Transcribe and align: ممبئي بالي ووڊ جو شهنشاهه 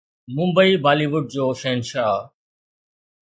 ممبئي 0.37 0.73
بالي 0.85 1.07
ووڊ 1.11 1.25
جو 1.35 1.45
شهنشاهه 1.61 2.21